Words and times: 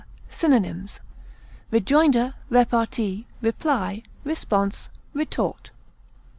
Synonyms: 0.29 0.99
rejoinder, 1.69 2.33
repartee, 2.49 3.27
reply, 3.39 4.01
response, 4.25 4.89
retort. 5.13 5.69